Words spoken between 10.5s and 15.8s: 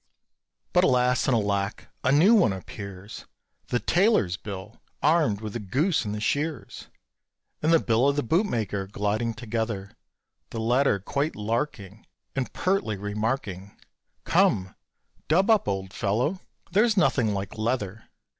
latter quite "larking," And pertly remarking, "Come, dub up,